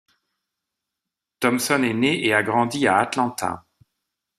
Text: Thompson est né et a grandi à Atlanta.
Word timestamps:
Thompson 1.39 1.83
est 1.83 1.93
né 1.93 2.25
et 2.25 2.33
a 2.33 2.41
grandi 2.41 2.87
à 2.87 2.97
Atlanta. 2.97 3.67